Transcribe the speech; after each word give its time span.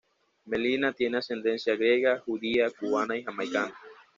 Melina 0.47 0.93
tiene 0.93 1.19
ascendencia 1.19 1.75
griega, 1.75 2.17
judía, 2.19 2.71
cubana 2.71 3.15
y 3.15 3.23
jamaicana. 3.23 3.75